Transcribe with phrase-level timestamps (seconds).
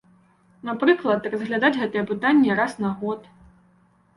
[0.69, 3.29] Напрыклад, разглядаць гэтае пытанне раз на год.